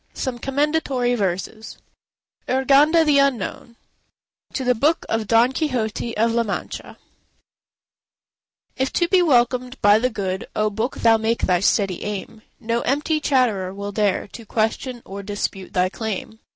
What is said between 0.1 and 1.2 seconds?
SOME COMMENDATORY